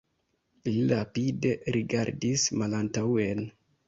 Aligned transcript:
Li 0.67 0.71
rapide 0.91 1.51
rigardas 1.75 2.47
malantaŭen. 2.63 3.45